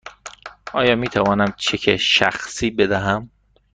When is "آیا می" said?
0.73-1.07